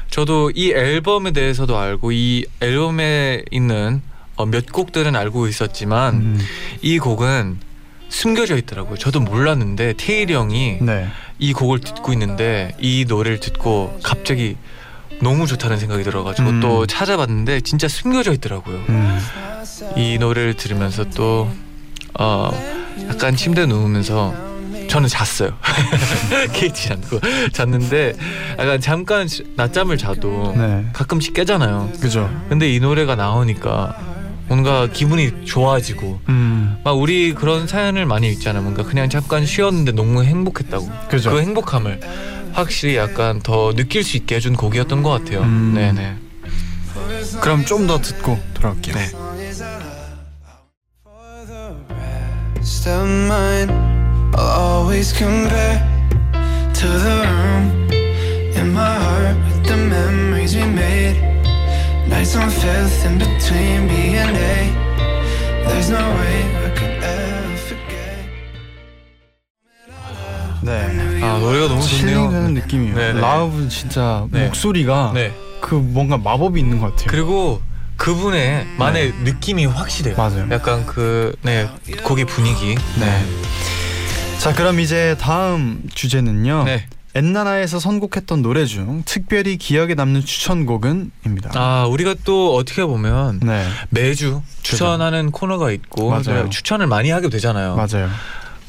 [0.10, 4.02] 저도 이 앨범에 대해서도 알고 이 앨범에 있는
[4.36, 6.40] 어, 몇 곡들은 알고 있었지만 음,
[6.82, 7.60] 이 곡은
[8.08, 8.98] 숨겨져 있더라고요.
[8.98, 11.08] 저도 몰랐는데 테일이 형이 네.
[11.38, 14.56] 이 곡을 듣고 있는데 이 노래를 듣고 갑자기
[15.22, 16.60] 너무 좋다는 생각이 들어가지고 음.
[16.62, 18.78] 또 찾아봤는데 진짜 숨겨져 있더라고요.
[18.90, 19.20] 음,
[19.96, 21.50] 이 노래를 들으면서 또
[22.20, 22.50] 어,
[23.10, 24.34] 약간 침대에 누우면서
[24.90, 25.52] 저는 잤어요.
[26.54, 27.20] 케이티 않고
[27.54, 28.14] 잤는데
[28.58, 30.86] 약간 잠깐 시- 낮잠을 자도 네.
[30.94, 31.92] 가끔씩 깨잖아요.
[32.02, 32.30] 그죠.
[32.50, 33.96] 근데 이 노래가 나오니까
[34.48, 38.64] 뭔가 기분이 좋아지고 음, 막 우리 그런 사연을 많이 읽잖아요.
[38.64, 40.90] 뭔가 그냥 잠깐 쉬었는데 너무 행복했다고.
[41.08, 41.30] 그죠.
[41.32, 42.00] 그 행복함을
[42.54, 45.42] 확실히 약간 더 느낄 수 있게 해준 곡이었던 것 같아요.
[45.42, 45.74] 음.
[45.76, 46.16] 네네.
[47.42, 48.96] 그럼 좀 더 듣고 돌아올게요.
[48.96, 49.08] 네.
[52.62, 53.70] Of mine.
[54.36, 55.80] I'll always compare
[56.74, 57.90] to the room
[58.56, 61.16] in my heart with the memories we made.
[62.08, 64.70] Nights on fifth in between B and A.
[65.68, 68.30] There's no way I could ever forget.
[70.62, 71.22] 네.
[71.24, 72.20] 아 노래가 너무 좋네요.
[72.20, 72.96] 힐링되는 느낌이에요.
[72.96, 73.22] 네, 네.
[73.22, 74.46] 라우브 진짜 네.
[74.46, 75.32] 목소리가 네.
[75.62, 77.08] 그 뭔가 마법이 있는 것 같아요.
[77.10, 77.62] 그리고
[78.00, 80.16] 그분의 만의 느낌이 확실해요.
[80.16, 80.48] 맞아요.
[80.52, 81.70] 약간 그네
[82.04, 82.76] 곡의 분위기.
[82.98, 83.26] 네.
[84.40, 86.64] 자 그럼 이제 다음 주제는요.
[86.64, 86.88] 네.
[87.16, 91.52] 엔나나에서 선곡했던 노래 중 특별히 기억에 남는 추천곡은입니다.
[91.56, 96.44] 아 우리가 또 어떻게 보면 네 매주 추천하는 코너가 있고 맞아요.
[96.46, 97.76] 네, 추천을 많이 하게 되잖아요.
[97.76, 98.10] 맞아요.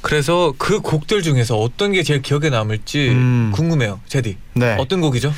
[0.00, 3.52] 그래서 그 곡들 중에서 어떤 게 제일 기억에 남을지 음.
[3.54, 4.38] 궁금해요, 제디.
[4.54, 5.32] 네 어떤 곡이죠?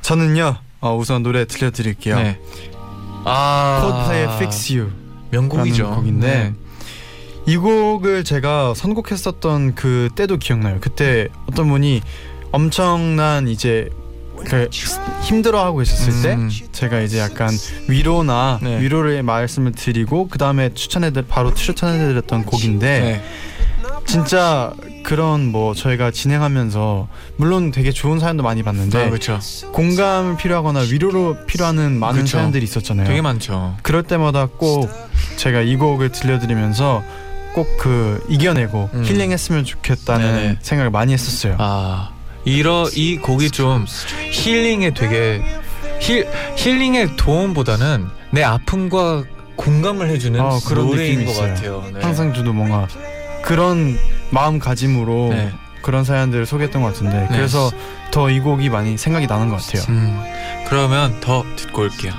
[0.00, 2.16] 저는요 어, 우선 노래 들려드릴게요.
[2.16, 2.38] 네.
[3.24, 4.90] 아 콜드플레이의 Fix You
[5.30, 5.90] 명곡이죠.
[5.90, 6.54] 곡인데 네.
[7.46, 10.78] 이 곡을 제가 선곡했었던 그 때도 기억나요.
[10.80, 12.02] 그때 어떤 분이
[12.52, 13.90] 엄청난 이제
[14.46, 14.68] 그
[15.22, 16.50] 힘들어하고 있었을 때 음.
[16.72, 17.50] 제가 이제 약간
[17.88, 18.80] 위로나 네.
[18.80, 23.24] 위로의 말씀을 드리고 그 다음에 추천해드 바로 추천해드렸던 곡인데 네.
[24.06, 24.72] 진짜
[25.04, 29.38] 그런 뭐 저희가 진행하면서 물론 되게 좋은 사연도 많이 봤는데 아, 그렇죠.
[29.72, 32.38] 공감을 필요하거나 위로로 필요하는 많은 그쵸.
[32.38, 33.06] 사연들이 있었잖아요.
[33.06, 33.76] 되게 많죠.
[33.82, 34.90] 그럴 때마다 꼭
[35.36, 37.04] 제가 이 곡을 들려드리면서
[37.54, 39.04] 꼭 그 이겨내고 음.
[39.04, 40.58] 힐링했으면 좋겠다는 네네.
[40.62, 41.54] 생각을 많이 했었어요.
[41.58, 42.10] 아
[42.44, 43.86] 이러 이 곡이 좀
[44.32, 45.40] 힐링에 되게
[46.00, 49.22] 힐 힐링의 도움보다는 내 아픔과
[49.56, 51.48] 공감을 해주는 어, 그런 노래인 것 있어요.
[51.54, 51.84] 같아요.
[51.94, 52.00] 네.
[52.00, 52.88] 항상 저도 뭔가
[53.42, 53.96] 그런
[54.34, 55.52] 마음가짐으로 네.
[55.82, 57.26] 그런 사연들을 소개했던 것 같은데 네.
[57.30, 57.70] 그래서
[58.10, 59.82] 더 이 곡이 많이 생각이 나는 것 같아요.
[59.88, 60.22] 음,
[60.68, 62.12] 그러면 더 듣고 올게요.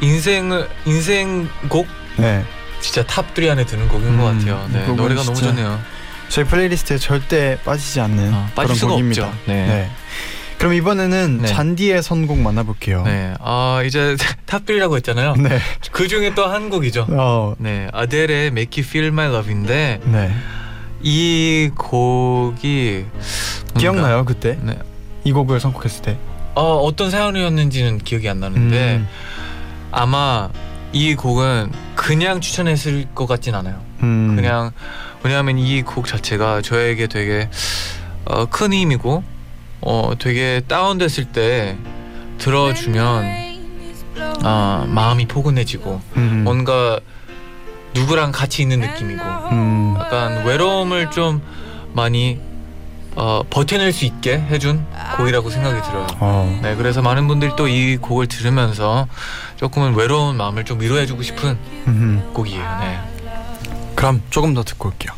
[0.00, 2.44] 인생을 인생곡 네,
[2.80, 4.68] 진짜 top3 안에 드는 곡인 것 음, 같아요.
[4.72, 5.78] 네, 노래가 너무 좋네요.
[6.28, 9.26] 저희 플레이리스트에 절대 빠지지 않는 아, 빠질 그런 수가 곡입니다.
[9.28, 9.38] 없죠.
[9.46, 9.66] 네.
[9.66, 9.90] 네.
[10.58, 11.48] 그럼 이번에는 네.
[11.48, 13.04] 쟌디의 선곡 만나볼게요.
[13.04, 15.34] 네, 아 이제 top3라고 했잖아요.
[15.36, 15.58] 네.
[15.92, 17.06] 그 중에 또 한 곡이죠.
[17.10, 20.34] 어, 네, 아델의 Make You Feel My Love인데 네.
[21.00, 23.04] 이 곡이
[23.78, 24.76] 기억나요 그때 네.
[25.22, 26.16] 이 곡을 선곡했을 때?
[26.56, 29.08] 어 어떤 사연이었는지는 기억이 안 나는데 음,
[29.90, 30.48] 아마
[30.92, 33.80] 이 곡은 그냥 추천했을 것 같진 않아요.
[34.02, 34.70] 음, 그냥
[35.22, 37.48] 왜냐하면 이 곡 자체가 저에게 되게
[38.24, 39.22] 어, 큰 힘이고
[39.80, 41.76] 어 되게 다운됐을 때
[42.38, 43.24] 들어주면
[44.42, 47.00] 아 마음이 포근해지고 음, 뭔가
[47.94, 49.22] 누구랑 같이 있는 느낌이고
[49.52, 51.40] 음, 약간 외로움을 좀
[51.94, 52.38] 많이
[53.16, 56.06] 어, 버텨낼 수 있게 해준 곡이라고 생각이 들어요.
[56.20, 59.06] 어, 네, 그래서 많은 분들이 또 이 곡을 들으면서
[59.56, 62.62] 조금은 외로운 마음을 좀 위로해주고 싶은 음, 곡이에요.
[62.80, 62.98] 네.
[63.94, 65.12] 그럼 조금 더 듣고 올게요.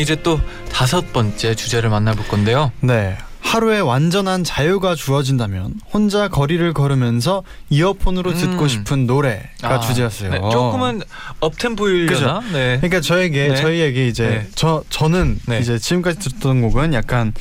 [0.00, 0.02] 네.
[0.02, 0.40] 그러면 이제 또
[0.72, 2.72] 다섯 번째 주제를 만나볼 건데요.
[2.80, 3.16] 네.
[3.40, 8.68] 하루에 완전한 자유가 주어진다면 혼자 거리를 걸으면서 이어폰으로 듣고 음.
[8.68, 10.30] 싶은 노래가 아, 주제였어요.
[10.30, 11.00] 네, 조금은
[11.40, 12.40] up-tempo일려나?
[12.52, 12.76] 네.
[12.76, 13.56] 그러니까 저에게 네.
[13.56, 14.48] 저희에게 이제 네.
[14.54, 15.58] 저 저는 네.
[15.58, 17.32] 이제 지금까지 듣던 곡은 약간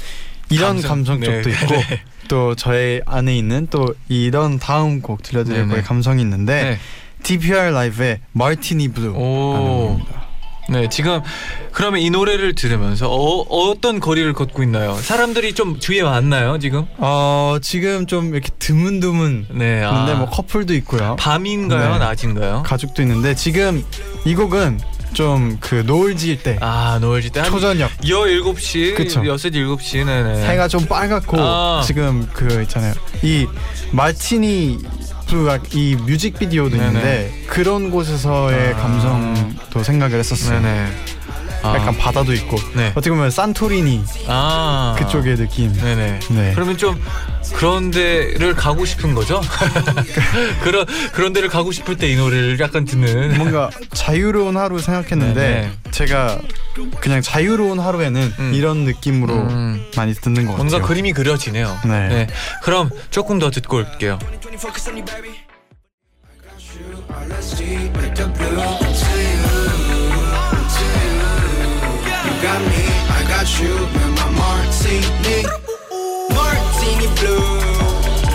[0.50, 2.02] 이런 감성, 네, 쪽도 있고 네.
[2.28, 5.74] 또 저의 안에 있는 또 이런 다음 곡 들려드릴 네, 네.
[5.74, 6.80] 거에 감성이 있는데 네.
[7.24, 10.00] DPR 라이브의 Martini Blue 오.
[10.70, 11.22] 네, 지금
[11.72, 14.96] 그러면 이 노래를 들으면서 어, 어떤 거리를 걷고 있나요?
[14.96, 16.86] 사람들이 좀 주위에 많나요, 지금?
[16.98, 19.84] 어 지금 좀 이렇게 드문드문 네.
[19.84, 20.06] 아.
[20.06, 22.00] 근데 뭐 커플도 있고요 밤인가요, 네.
[22.00, 22.64] 낮인가요?
[22.66, 23.84] 가족도 있는데 지금
[24.26, 24.80] 이 곡은
[25.14, 29.22] 좀 그 노을 지을 때 아, 노을 지때 한 초저녁 17시, 그쵸.
[29.22, 30.48] 6시, 7시, 네네.
[30.48, 31.82] 해가 좀 빨갛고 아.
[31.86, 33.48] 지금 그 있잖아요 이
[33.92, 34.78] Martini
[35.30, 36.88] Blue가 이 뮤직비디오도 네네.
[36.88, 38.78] 있는데 그런 곳에서의 아.
[38.78, 40.88] 감성도 생각을 했었어요 네네.
[41.64, 41.76] 아.
[41.76, 42.88] 약간 바다도 있고 네.
[42.92, 44.96] 어떻게 보면 산토리니 아.
[45.00, 46.20] 그쪽의 느낌 네네.
[46.30, 46.52] 네.
[46.54, 47.02] 그러면 좀
[47.54, 49.42] 그런 데를 가고 싶은 거죠?
[50.62, 55.72] 그런 그런 데를 가고 싶을 때 이 노래를 약간 듣는 뭔가 자유로운 하루 생각했는데 네네.
[55.92, 56.40] 제가
[57.02, 58.52] 그냥 자유로운 하루에는 음.
[58.56, 59.86] 이런 느낌으로 음.
[59.96, 61.80] 많이 듣는 것 뭔가 같아요 그림이 그려지네요.
[61.86, 62.28] 네.
[62.64, 64.18] 그럼 조금 더 듣고 올게요.
[67.30, 69.70] Let's see, the blue.
[69.70, 69.79] You
[72.42, 75.44] got me, I got you, with my martini.
[76.32, 77.60] Martini blue.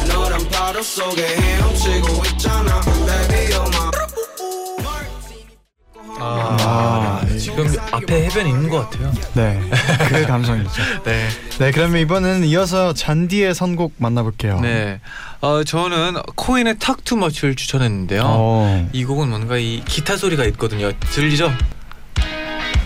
[0.08, 3.94] 너란 바로 속에 헤엄치고 있잖아, baby, you're my.
[6.26, 9.12] 아, 아, 지금 앞에 해변 있는 것 같아요.
[9.34, 9.60] 네,
[10.08, 10.70] 그 감성이죠.
[11.04, 11.28] 네.
[11.58, 14.60] 네, 그러면 이번에는 이어서 잔디의 선곡 만나볼게요.
[14.60, 15.00] 네.
[15.40, 16.76] 어, 저는 코인의
[17.12, 18.22] Much를 추천했는데요.
[18.24, 18.88] 어.
[18.92, 20.92] 이 곡은 뭔가 이 기타 소리가 있거든요.
[21.12, 21.52] 들리죠?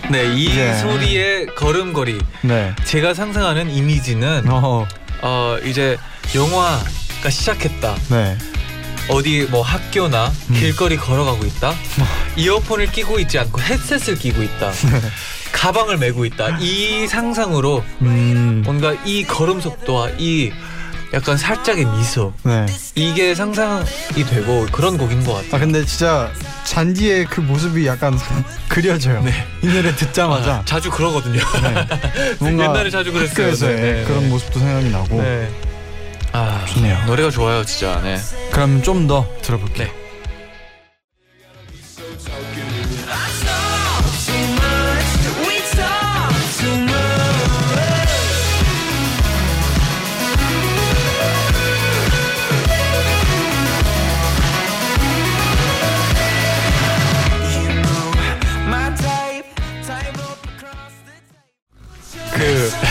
[0.09, 0.73] 네, 이 예.
[0.73, 2.19] 소리의 걸음걸이.
[2.41, 2.73] 네.
[2.83, 4.87] 제가 상상하는 이미지는 어,
[5.21, 5.97] 어, 이제
[6.33, 7.95] 영화가 시작했다.
[8.09, 8.37] 네.
[9.09, 10.55] 어디 뭐 학교나 음.
[10.55, 11.73] 길거리 걸어가고 있다.
[12.37, 14.71] 이어폰을 끼고 있지 않고 헤드셋을 끼고 있다.
[15.53, 16.57] 가방을 메고 있다.
[16.59, 18.63] 이 상상으로 음.
[18.65, 20.51] 뭔가 이 걸음 속도와 이
[21.13, 22.65] 약간 살짝의 미소 네.
[22.95, 25.55] 이게 상상이 되고 그런 곡인 것 같아요.
[25.55, 26.31] 아 근데 진짜
[26.65, 28.17] 잔디의 그 모습이 약간
[28.69, 29.21] 그려져요.
[29.23, 29.33] 네.
[29.63, 31.41] 이 노래 듣자마자 아, 자주 그러거든요.
[32.39, 33.75] 뭔가 옛날에 자주 그랬어요.
[33.75, 34.29] 네, 네, 그런 네.
[34.29, 35.21] 모습도 생각이 나고.
[35.21, 35.49] 네.
[36.31, 37.05] 아 좋네요.
[37.07, 37.99] 노래가 좋아요, 진짜.
[38.03, 38.17] 네.
[38.51, 39.87] 그럼 좀 더 들어볼게요.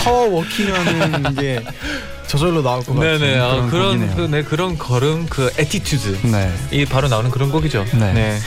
[0.08, 1.62] 파워 워킹하는 게
[2.26, 3.38] 저절로 나올 것 같은 네네.
[3.38, 4.14] 아, 그런.
[4.14, 6.52] 그, 네, 그런 걸음 그 attitude 네.
[6.70, 7.84] 이 바로 나오는 그런 곡이죠.
[7.94, 8.12] 네.
[8.12, 8.38] 네.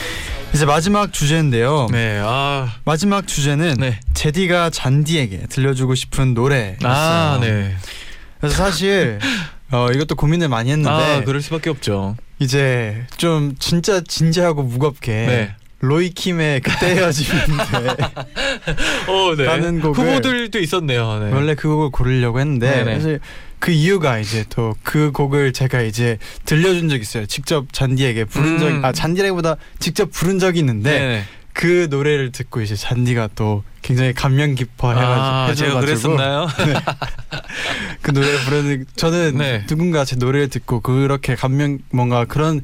[0.54, 1.88] 이제 마지막 주제인데요.
[1.90, 2.20] 네.
[2.22, 2.72] 아.
[2.84, 3.98] 마지막 주제는 네.
[4.14, 6.90] 재디가 쟌디에게 들려주고 싶은 노래였어요.
[6.90, 7.74] 아, 네.
[8.40, 9.18] 그래서 사실
[9.72, 12.16] 어, 이것도 고민을 많이 했는데 아, 그럴 수밖에 없죠.
[12.38, 15.54] 이제 좀 진짜 진지하고 무겁게 네.
[15.82, 17.96] 로이킴의 그때 헤어짐인데
[19.08, 19.44] 어, 네.
[19.44, 21.18] 라는 곡을- 후보들도 있었네요.
[21.18, 21.32] 네.
[21.32, 22.94] 원래 그 곡을 고르려고 했는데 네네.
[22.94, 23.20] 사실
[23.58, 27.26] 그 이유가 이제 또 그 곡을 제가 이제 들려준 적 있어요.
[27.26, 28.84] 직접 잔디에게 부른 적, 음.
[28.84, 31.24] 아 잔디라기보다 직접 부른 적이 있는데 네.
[31.52, 35.80] 그 노래를 듣고 이제 잔디가 또 굉장히 감명 깊어 해가지고 아, 제가 해줘가지고
[36.16, 36.46] 그랬었나요?
[38.02, 39.64] 그 노래 부르는 저는 네.
[39.66, 42.62] 누군가 제 노래를 듣고 그렇게 감명 뭔가 그런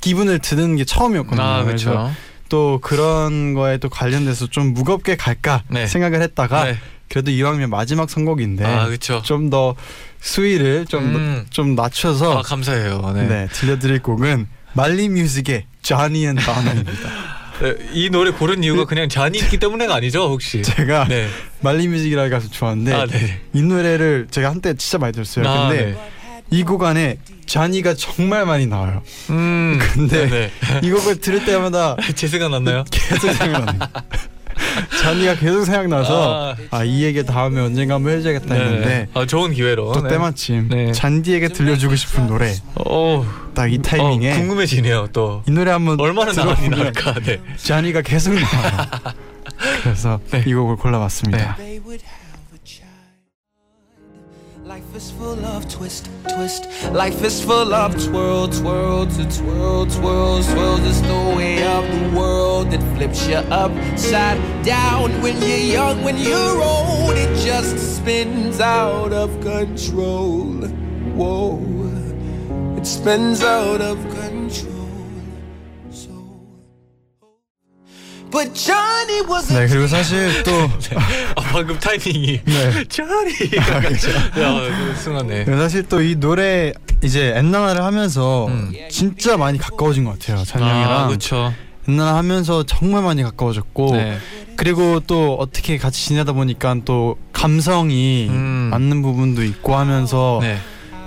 [0.00, 1.42] 기분을 드는 게 처음이었거든요.
[1.42, 2.10] 아, 그렇죠.
[2.48, 5.86] 또 그런 거에 또 관련돼서 좀 무겁게 갈까 네.
[5.86, 6.78] 생각을 했다가 네.
[7.08, 9.22] 그래도 이왕이면 마지막 선곡인데 아, 그렇죠.
[9.22, 9.76] 좀더
[10.20, 11.46] 수위를 좀 음.
[11.50, 13.12] 좀 낮춰서 아, 감사해요.
[13.14, 13.26] 네.
[13.26, 13.48] 네.
[13.52, 17.36] 들려드릴 곡은 말리 뮤직의 Johnny and Donna입니다.
[17.62, 20.62] 네, 이 노래 고른 이유가 그냥 잔이 있기 때문에가 아니죠, 혹시?
[20.62, 21.28] 제가 네.
[21.60, 23.40] 말리 뮤직이라는 가수 좋아하는데 아, 네.
[23.54, 25.48] 이 노래를 제가 한때 진짜 많이 들었어요.
[25.48, 26.10] 아, 근데 네.
[26.50, 29.02] 이곡 안에 자니가 정말 많이 나와요.
[29.30, 29.78] 음.
[29.92, 30.50] 근데 네.
[30.82, 32.84] 이 곡을 들을 때마다 제 생각 났나요?
[32.90, 33.78] 계속 생각나요.
[35.02, 39.92] 잔이가 계속 생각나서 아 이 얘기 다음에 언젠가 한번 해줘야겠다 했는데 아, 좋은 기회로.
[39.92, 40.08] 또 네.
[40.10, 40.92] 때마침 네.
[40.92, 45.08] 잔디에게 들려주고 싶은 노래 어, 딱이 타이밍에 어, 궁금해지네요.
[45.12, 47.14] 또 이 노래 한번 얼마나 들어보면 나올까.
[47.20, 47.40] 네.
[47.56, 48.86] 잔이가 계속 나와요.
[49.82, 50.42] 그래서 네.
[50.46, 51.56] 이 곡을 골라봤습니다.
[54.76, 56.68] Life is full of twist, twist.
[56.92, 60.80] Life is full of twirl, twirl, to twirl, twirl, swirls.
[60.84, 65.22] It's the way of the world that flips you upside down.
[65.22, 70.44] When you're young, when you're old, it just spins out of control.
[71.16, 71.58] Whoa,
[72.76, 74.75] it spins out of control.
[79.54, 80.50] 네 그리고 사실 또
[81.36, 82.84] 아, 방금 타이밍이 네.
[82.88, 83.76] 짜리가
[84.42, 85.44] 야, 순간네.
[85.44, 88.72] 그리고 사실 또 이 노래 이제 엔나나를 하면서 음.
[88.90, 90.44] 진짜 많이 가까워진 것 같아요.
[90.44, 91.52] 잔이 아, 형이랑 그렇죠.
[91.88, 94.18] 엔나나 하면서 정말 많이 가까워졌고 네.
[94.56, 98.68] 그리고 또 어떻게 같이 지내다 보니까 또 감성이 음.
[98.70, 100.58] 맞는 부분도 있고 하면서 네.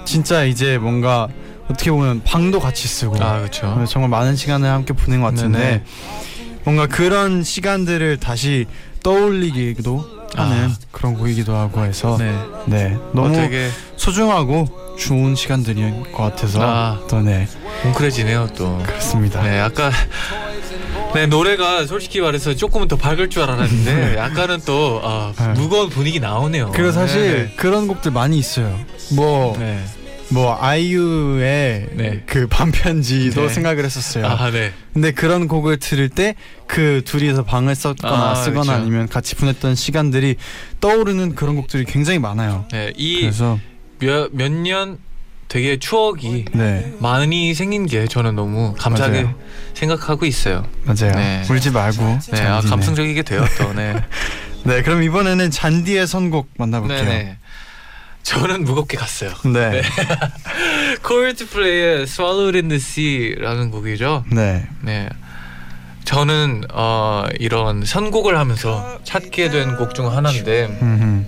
[0.05, 1.27] 진짜 이제 뭔가
[1.69, 3.84] 어떻게 보면 방도 같이 쓰고 아, 그렇죠.
[3.88, 5.84] 정말 많은 시간을 함께 보낸 것 같은데 네네.
[6.63, 8.65] 뭔가 그런 시간들을 다시
[9.04, 10.76] 떠올리기도 하는 아.
[10.91, 12.98] 그런 곡이기도 하고 해서 네, 네.
[13.13, 14.67] 너무 어, 되게 소중하고
[14.98, 17.00] 좋은 시간들인 것 같아서 아.
[17.10, 17.48] 또네
[17.86, 18.78] 뭉클해지네요, 또.
[18.86, 19.41] 그렇습니다.
[19.41, 19.91] 네, 아까
[21.13, 25.54] 네 노래가 솔직히 말해서 조금은 더 밝을 줄 알았는데 약간은 또 아, 네.
[25.54, 26.72] 무거운 분위기 나오네요.
[26.74, 27.54] 그리고 사실 네.
[27.56, 28.78] 그런 곡들 많이 있어요.
[29.13, 29.84] 뭐 네.
[30.31, 32.23] 뭐 아이유의 네.
[32.27, 33.49] 그 반편지도 네.
[33.49, 34.25] 생각을 했었어요.
[34.27, 34.71] 아, 네.
[34.93, 36.35] 근데 그런 곡을 들을 때
[36.67, 38.71] 그 둘이서 방을 썼거나 아, 쓰거나 그렇죠.
[38.73, 40.35] 아니면 같이 보냈던 시간들이
[40.79, 42.65] 떠오르는 그런 곡들이 굉장히 많아요.
[42.71, 43.59] 네, 이 그래서
[43.99, 44.99] 몇 년
[45.47, 49.35] 되게 추억이 네 많이 생긴 게 저는 너무 감사하게 맞아요.
[49.73, 50.63] 생각하고 있어요.
[50.83, 51.11] 맞아요.
[51.15, 51.43] 네.
[51.49, 52.19] 울지 말고.
[52.33, 52.61] 네, 아.
[52.61, 53.73] 감성적이게 돼요 또.
[53.73, 53.95] 네.
[54.63, 57.03] 네, 그럼 이번에는 잔디의 선곡 만나볼게요.
[57.03, 57.37] 네네.
[58.29, 59.31] 저는 무겁게 갔어요.
[59.51, 59.81] 네.
[61.01, 64.23] 콜드플레이의 Swallowed in the Sea라는 곡이죠.
[64.31, 64.67] 네.
[64.81, 65.09] 네.
[66.05, 71.25] 저는 어, 이런 선곡을 하면서 찾게 된 곡 중 하나인데 음흠.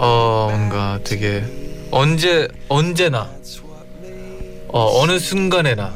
[0.00, 1.44] 어, 뭔가 되게
[1.90, 3.28] 언제 언제나
[4.68, 5.92] 어, 어느 순간에나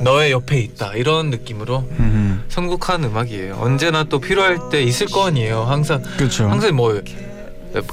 [0.00, 2.38] 너의 옆에 있다 이런 느낌으로 음흠.
[2.48, 3.58] 선곡한 음악이에요.
[3.60, 5.62] 언제나 또 필요할 때 있을 거 아니에요.
[5.64, 6.48] 항상 그렇죠.
[6.48, 7.00] 항상 뭐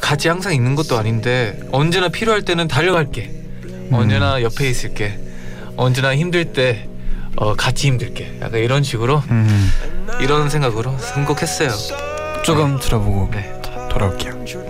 [0.01, 3.31] 같이 항상 있는 것도 아닌데 언제나 필요할 때는 달려갈게.
[3.91, 5.17] 언제나 옆에 있을게.
[5.75, 6.87] 언제나 힘들 때
[7.35, 8.39] 어, 같이 힘들게.
[8.41, 9.71] 약간 이런 식으로 음.
[10.19, 11.69] 이런 생각으로 선곡했어요.
[12.43, 13.53] 조금 들어보고 네.
[13.89, 14.68] 돌아올게요.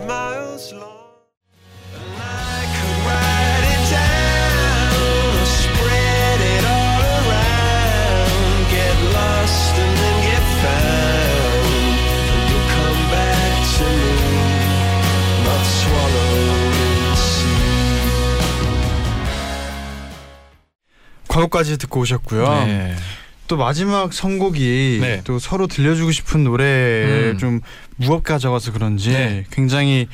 [21.39, 22.65] 과거까지 듣고 오셨고요.
[22.65, 22.95] 네.
[23.47, 25.21] 또 마지막 선곡이 네.
[25.23, 27.38] 또 서로 들려주고 싶은 노래를 음.
[27.39, 27.62] 좀
[27.95, 29.45] 무겁게 가져가서 그런지 네.
[29.49, 30.08] 굉장히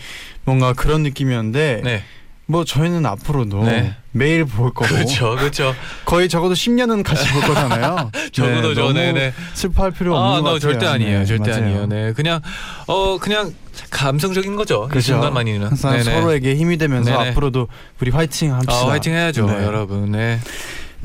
[0.45, 2.03] 뭔가 그런 느낌이었는데 네.
[2.47, 3.95] 뭐 저희는 앞으로도 네.
[4.11, 5.35] 매일 볼 거고 그렇죠.
[5.35, 5.75] 그렇죠.
[6.05, 8.11] 거의 적어도 10년은 같이 볼 거잖아요.
[8.31, 9.33] 적어도 저 너무 네, 네.
[9.53, 10.59] 슬퍼할 필요 아, 없는 것너 같아요.
[10.59, 11.19] 절대 아니에요.
[11.19, 11.63] 네, 절대 맞아요.
[11.63, 11.85] 아니에요.
[11.88, 12.13] 네.
[12.13, 12.39] 그냥
[12.88, 13.51] 어 그냥
[13.89, 14.85] 감성적인 거죠.
[14.89, 15.13] 이 그죠.
[15.13, 15.67] 순간만이는.
[15.67, 16.03] 항상 네네.
[16.03, 17.29] 서로에게 힘이 되면서 네네.
[17.31, 17.67] 앞으로도
[17.99, 18.73] 우리 화이팅 합시다.
[18.73, 19.63] 아, 화이팅 해야죠, 네.
[19.65, 20.11] 여러분.
[20.11, 20.39] 네.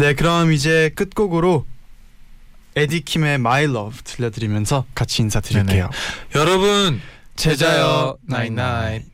[0.01, 1.67] 네, 그럼 이제 끝곡으로
[2.75, 5.91] 에디킴의 My Love 들려드리면서 같이 인사드릴게요.
[6.35, 7.03] 여러분
[7.37, 9.05] 제자요 나잇나잇.